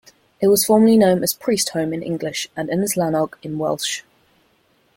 It 0.41 0.47
was 0.47 0.65
formerly 0.65 0.97
known 0.97 1.21
as 1.21 1.35
Priestholm 1.35 1.93
in 1.93 2.01
English 2.01 2.49
and 2.55 2.69
Ynys 2.69 2.95
Lannog 2.97 3.35
in 3.43 3.59
Welsh. 3.59 4.01